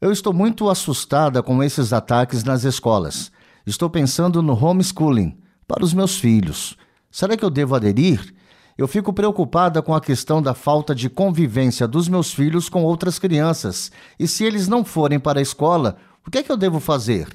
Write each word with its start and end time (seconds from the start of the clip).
eu 0.00 0.12
estou 0.12 0.32
muito 0.32 0.70
assustada 0.70 1.42
com 1.42 1.62
esses 1.62 1.92
ataques 1.92 2.44
nas 2.44 2.62
escolas. 2.62 3.32
Estou 3.66 3.90
pensando 3.90 4.40
no 4.40 4.52
homeschooling 4.52 5.36
para 5.66 5.84
os 5.84 5.92
meus 5.92 6.18
filhos. 6.18 6.76
Será 7.10 7.36
que 7.36 7.44
eu 7.44 7.50
devo 7.50 7.74
aderir? 7.74 8.34
Eu 8.76 8.86
fico 8.86 9.12
preocupada 9.12 9.82
com 9.82 9.92
a 9.92 10.00
questão 10.00 10.40
da 10.40 10.54
falta 10.54 10.94
de 10.94 11.10
convivência 11.10 11.88
dos 11.88 12.06
meus 12.06 12.32
filhos 12.32 12.68
com 12.68 12.84
outras 12.84 13.18
crianças. 13.18 13.90
E 14.18 14.28
se 14.28 14.44
eles 14.44 14.68
não 14.68 14.84
forem 14.84 15.18
para 15.18 15.40
a 15.40 15.42
escola, 15.42 15.98
o 16.24 16.30
que 16.30 16.38
é 16.38 16.42
que 16.44 16.52
eu 16.52 16.56
devo 16.56 16.78
fazer? 16.78 17.26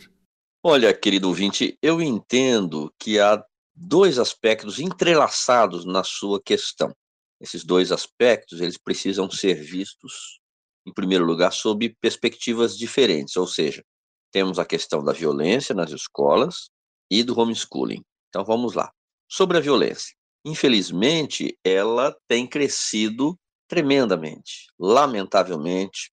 Olha, 0.64 0.94
querido 0.94 1.28
ouvinte, 1.28 1.78
eu 1.82 2.02
entendo 2.02 2.94
que 2.98 3.20
há 3.20 3.44
dois 3.76 4.18
aspectos 4.18 4.80
entrelaçados 4.80 5.84
na 5.84 6.02
sua 6.02 6.42
questão. 6.42 6.96
Esses 7.42 7.66
dois 7.66 7.92
aspectos, 7.92 8.62
eles 8.62 8.78
precisam 8.78 9.30
ser 9.30 9.56
vistos 9.56 10.40
em 10.86 10.94
primeiro 10.94 11.26
lugar, 11.26 11.52
sob 11.52 11.96
perspectivas 12.02 12.78
diferentes, 12.78 13.36
ou 13.38 13.48
seja, 13.48 13.84
temos 14.32 14.60
a 14.60 14.66
questão 14.66 15.04
da 15.04 15.14
violência 15.14 15.74
nas 15.76 15.92
escolas 15.92 16.70
e 17.10 17.24
do 17.24 17.38
homeschooling. 17.40 18.04
Então 18.30 18.44
vamos 18.44 18.74
lá. 18.74 18.92
Sobre 19.30 19.58
a 19.58 19.62
violência. 19.62 20.16
Infelizmente, 20.46 21.58
ela 21.64 22.16
tem 22.28 22.46
crescido 22.46 23.38
tremendamente, 23.68 24.68
lamentavelmente, 24.78 26.12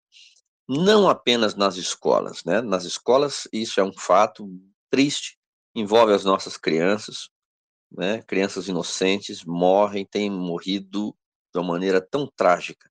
não 0.68 1.08
apenas 1.08 1.55
nas 1.56 1.77
escolas, 1.77 2.44
né? 2.44 2.60
Nas 2.60 2.84
escolas 2.84 3.48
isso 3.52 3.80
é 3.80 3.84
um 3.84 3.92
fato 3.92 4.48
triste, 4.88 5.36
envolve 5.74 6.12
as 6.12 6.24
nossas 6.24 6.56
crianças, 6.56 7.28
né? 7.90 8.22
Crianças 8.22 8.68
inocentes 8.68 9.44
morrem, 9.44 10.06
têm 10.06 10.30
morrido 10.30 11.14
de 11.52 11.60
uma 11.60 11.72
maneira 11.72 12.00
tão 12.00 12.30
trágica 12.36 12.89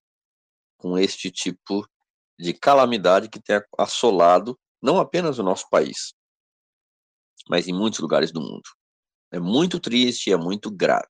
com 0.79 0.97
este 0.97 1.29
tipo 1.29 1.87
de 2.39 2.53
calamidade 2.53 3.29
que 3.29 3.39
tem 3.39 3.61
assolado 3.77 4.57
não 4.81 4.97
apenas 4.97 5.37
o 5.37 5.43
nosso 5.43 5.69
país, 5.69 6.13
mas 7.47 7.67
em 7.67 7.73
muitos 7.73 7.99
lugares 7.99 8.31
do 8.31 8.41
mundo. 8.41 8.63
É 9.31 9.39
muito 9.39 9.79
triste, 9.79 10.31
é 10.31 10.37
muito 10.37 10.71
grave. 10.71 11.07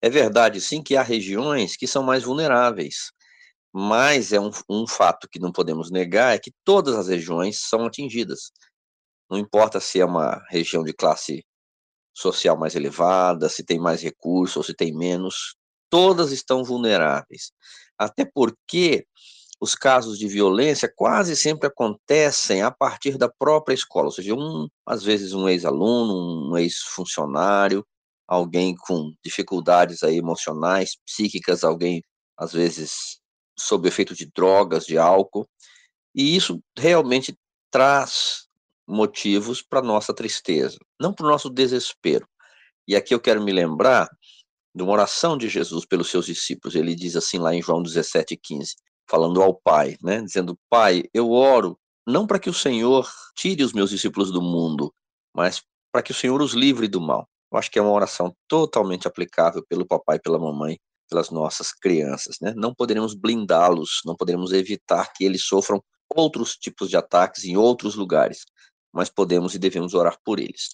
É 0.00 0.10
verdade, 0.10 0.60
sim, 0.60 0.82
que 0.82 0.96
há 0.96 1.02
regiões 1.02 1.76
que 1.76 1.86
são 1.86 2.02
mais 2.02 2.22
vulneráveis, 2.22 3.10
mas 3.72 4.32
é 4.32 4.40
um, 4.40 4.50
um 4.68 4.86
fato 4.86 5.26
que 5.30 5.40
não 5.40 5.50
podemos 5.50 5.90
negar 5.90 6.34
é 6.34 6.38
que 6.38 6.52
todas 6.64 6.94
as 6.94 7.08
regiões 7.08 7.60
são 7.60 7.86
atingidas. 7.86 8.52
Não 9.30 9.38
importa 9.38 9.80
se 9.80 9.98
é 9.98 10.04
uma 10.04 10.44
região 10.50 10.84
de 10.84 10.92
classe 10.92 11.42
social 12.14 12.58
mais 12.58 12.74
elevada, 12.74 13.48
se 13.48 13.64
tem 13.64 13.78
mais 13.78 14.02
recursos 14.02 14.56
ou 14.56 14.62
se 14.62 14.74
tem 14.74 14.94
menos, 14.94 15.56
todas 15.92 16.32
estão 16.32 16.64
vulneráveis. 16.64 17.52
Até 17.98 18.24
porque 18.24 19.06
os 19.60 19.74
casos 19.74 20.18
de 20.18 20.26
violência 20.26 20.90
quase 20.96 21.36
sempre 21.36 21.68
acontecem 21.68 22.62
a 22.62 22.70
partir 22.70 23.18
da 23.18 23.28
própria 23.28 23.74
escola, 23.74 24.06
ou 24.06 24.10
seja, 24.10 24.34
um, 24.34 24.66
às 24.86 25.04
vezes 25.04 25.34
um 25.34 25.46
ex-aluno, 25.46 26.50
um 26.50 26.56
ex-funcionário, 26.56 27.86
alguém 28.26 28.74
com 28.74 29.12
dificuldades 29.22 30.02
aí 30.02 30.16
emocionais, 30.16 30.96
psíquicas, 31.06 31.62
alguém 31.62 32.02
às 32.38 32.54
vezes 32.54 33.20
sob 33.56 33.86
efeito 33.86 34.14
de 34.14 34.24
drogas, 34.34 34.86
de 34.86 34.96
álcool, 34.96 35.46
e 36.14 36.34
isso 36.34 36.58
realmente 36.76 37.36
traz 37.70 38.46
motivos 38.88 39.60
para 39.62 39.82
nossa 39.82 40.14
tristeza, 40.14 40.78
não 40.98 41.12
para 41.12 41.26
o 41.26 41.28
nosso 41.28 41.50
desespero. 41.50 42.26
E 42.88 42.96
aqui 42.96 43.14
eu 43.14 43.20
quero 43.20 43.44
me 43.44 43.52
lembrar 43.52 44.08
de 44.74 44.82
uma 44.82 44.92
oração 44.92 45.36
de 45.36 45.48
Jesus 45.48 45.84
pelos 45.84 46.10
seus 46.10 46.26
discípulos. 46.26 46.74
Ele 46.74 46.94
diz 46.94 47.16
assim 47.16 47.38
lá 47.38 47.54
em 47.54 47.62
João 47.62 47.82
17,15, 47.82 48.74
falando 49.08 49.42
ao 49.42 49.54
Pai, 49.54 49.96
né? 50.02 50.20
Dizendo: 50.22 50.58
Pai, 50.70 51.04
eu 51.12 51.30
oro 51.30 51.78
não 52.06 52.26
para 52.26 52.38
que 52.38 52.50
o 52.50 52.54
Senhor 52.54 53.08
tire 53.36 53.62
os 53.62 53.72
meus 53.72 53.90
discípulos 53.90 54.30
do 54.30 54.42
mundo, 54.42 54.92
mas 55.34 55.62
para 55.92 56.02
que 56.02 56.10
o 56.10 56.14
Senhor 56.14 56.40
os 56.40 56.54
livre 56.54 56.88
do 56.88 57.00
mal. 57.00 57.28
Eu 57.52 57.58
acho 57.58 57.70
que 57.70 57.78
é 57.78 57.82
uma 57.82 57.92
oração 57.92 58.34
totalmente 58.48 59.06
aplicável 59.06 59.64
pelo 59.68 59.86
papai 59.86 60.16
e 60.16 60.20
pela 60.20 60.38
mamãe, 60.38 60.78
pelas 61.08 61.30
nossas 61.30 61.72
crianças, 61.72 62.36
né? 62.40 62.54
Não 62.56 62.74
poderemos 62.74 63.14
blindá-los, 63.14 64.00
não 64.06 64.16
poderemos 64.16 64.52
evitar 64.52 65.12
que 65.12 65.24
eles 65.24 65.44
sofram 65.44 65.82
outros 66.08 66.56
tipos 66.56 66.88
de 66.88 66.96
ataques 66.96 67.44
em 67.44 67.56
outros 67.56 67.94
lugares, 67.94 68.44
mas 68.92 69.10
podemos 69.10 69.54
e 69.54 69.58
devemos 69.58 69.94
orar 69.94 70.16
por 70.24 70.40
eles. 70.40 70.70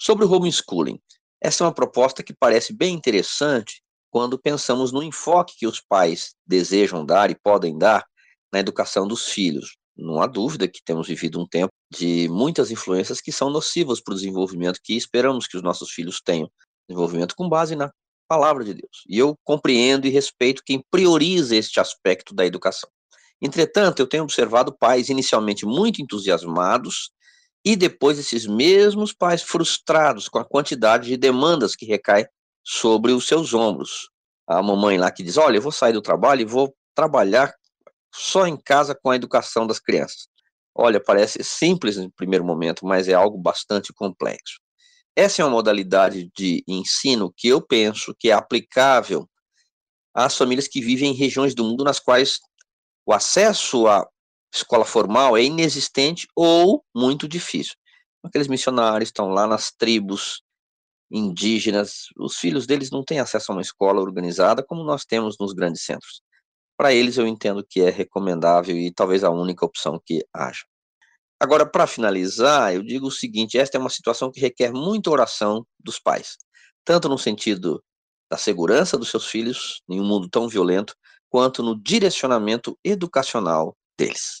Sobre 0.00 0.24
o 0.24 0.32
homeschooling, 0.32 0.98
essa 1.40 1.62
é 1.62 1.66
uma 1.66 1.74
proposta 1.74 2.22
que 2.22 2.34
parece 2.34 2.72
bem 2.72 2.94
interessante 2.94 3.82
quando 4.10 4.38
pensamos 4.38 4.92
no 4.92 5.02
enfoque 5.02 5.56
que 5.58 5.66
os 5.66 5.80
pais 5.80 6.34
desejam 6.46 7.04
dar 7.04 7.30
e 7.30 7.34
podem 7.34 7.76
dar 7.76 8.04
na 8.52 8.60
educação 8.60 9.06
dos 9.06 9.26
filhos. 9.26 9.76
Não 9.96 10.20
há 10.20 10.26
dúvida 10.26 10.68
que 10.68 10.82
temos 10.84 11.08
vivido 11.08 11.40
um 11.40 11.46
tempo 11.46 11.72
de 11.90 12.28
muitas 12.28 12.70
influências 12.70 13.20
que 13.20 13.32
são 13.32 13.50
nocivas 13.50 14.00
para 14.00 14.12
o 14.12 14.14
desenvolvimento 14.14 14.80
que 14.82 14.96
esperamos 14.96 15.46
que 15.46 15.56
os 15.56 15.62
nossos 15.62 15.90
filhos 15.90 16.20
tenham. 16.20 16.50
Desenvolvimento 16.88 17.34
com 17.34 17.48
base 17.48 17.74
na 17.74 17.90
palavra 18.28 18.64
de 18.64 18.74
Deus. 18.74 19.04
E 19.08 19.18
eu 19.18 19.34
compreendo 19.44 20.06
e 20.06 20.10
respeito 20.10 20.62
quem 20.64 20.82
prioriza 20.90 21.56
este 21.56 21.80
aspecto 21.80 22.34
da 22.34 22.44
educação. 22.44 22.90
Entretanto, 23.40 24.00
eu 24.00 24.06
tenho 24.06 24.22
observado 24.22 24.76
pais 24.76 25.08
inicialmente 25.08 25.66
muito 25.66 26.00
entusiasmados 26.00 27.10
e 27.66 27.74
depois 27.74 28.16
esses 28.16 28.46
mesmos 28.46 29.12
pais 29.12 29.42
frustrados 29.42 30.28
com 30.28 30.38
a 30.38 30.44
quantidade 30.44 31.08
de 31.08 31.16
demandas 31.16 31.74
que 31.74 31.84
recai 31.84 32.24
sobre 32.62 33.10
os 33.10 33.26
seus 33.26 33.52
ombros. 33.52 34.08
A 34.46 34.62
mamãe 34.62 34.96
lá 34.96 35.10
que 35.10 35.24
diz: 35.24 35.36
Olha, 35.36 35.56
eu 35.56 35.62
vou 35.62 35.72
sair 35.72 35.92
do 35.92 36.00
trabalho 36.00 36.42
e 36.42 36.44
vou 36.44 36.72
trabalhar 36.94 37.52
só 38.14 38.46
em 38.46 38.56
casa 38.56 38.94
com 38.94 39.10
a 39.10 39.16
educação 39.16 39.66
das 39.66 39.80
crianças. 39.80 40.28
Olha, 40.72 41.02
parece 41.02 41.42
simples 41.42 41.96
no 41.96 42.08
primeiro 42.12 42.44
momento, 42.44 42.86
mas 42.86 43.08
é 43.08 43.14
algo 43.14 43.36
bastante 43.36 43.92
complexo. 43.92 44.60
Essa 45.16 45.42
é 45.42 45.44
uma 45.44 45.50
modalidade 45.50 46.30
de 46.36 46.62
ensino 46.68 47.32
que 47.36 47.48
eu 47.48 47.60
penso 47.60 48.14
que 48.16 48.30
é 48.30 48.32
aplicável 48.32 49.28
às 50.14 50.36
famílias 50.36 50.68
que 50.68 50.80
vivem 50.80 51.10
em 51.10 51.16
regiões 51.16 51.52
do 51.52 51.64
mundo 51.64 51.82
nas 51.82 51.98
quais 51.98 52.38
o 53.04 53.12
acesso 53.12 53.88
a 53.88 54.06
escola 54.56 54.84
formal 54.84 55.36
é 55.36 55.42
inexistente 55.42 56.26
ou 56.34 56.84
muito 56.94 57.28
difícil. 57.28 57.74
Aqueles 58.24 58.48
missionários 58.48 59.08
estão 59.08 59.28
lá 59.28 59.46
nas 59.46 59.70
tribos 59.70 60.42
indígenas, 61.10 62.06
os 62.18 62.36
filhos 62.36 62.66
deles 62.66 62.90
não 62.90 63.04
têm 63.04 63.20
acesso 63.20 63.52
a 63.52 63.54
uma 63.54 63.62
escola 63.62 64.00
organizada 64.00 64.64
como 64.64 64.82
nós 64.82 65.04
temos 65.04 65.36
nos 65.38 65.52
grandes 65.52 65.84
centros. 65.84 66.20
Para 66.76 66.92
eles, 66.92 67.16
eu 67.16 67.26
entendo 67.26 67.64
que 67.68 67.80
é 67.80 67.90
recomendável 67.90 68.76
e 68.76 68.92
talvez 68.92 69.24
a 69.24 69.30
única 69.30 69.64
opção 69.64 70.00
que 70.04 70.24
haja. 70.34 70.64
Agora, 71.40 71.66
para 71.70 71.86
finalizar, 71.86 72.74
eu 72.74 72.82
digo 72.82 73.06
o 73.06 73.10
seguinte: 73.10 73.58
esta 73.58 73.76
é 73.78 73.80
uma 73.80 73.90
situação 73.90 74.30
que 74.30 74.40
requer 74.40 74.72
muita 74.72 75.10
oração 75.10 75.66
dos 75.78 75.98
pais, 75.98 76.36
tanto 76.84 77.08
no 77.08 77.18
sentido 77.18 77.82
da 78.30 78.36
segurança 78.36 78.98
dos 78.98 79.10
seus 79.10 79.26
filhos 79.26 79.82
em 79.88 80.00
um 80.00 80.04
mundo 80.04 80.28
tão 80.28 80.48
violento, 80.48 80.94
quanto 81.30 81.62
no 81.62 81.80
direcionamento 81.80 82.76
educacional 82.84 83.76
deles. 83.98 84.40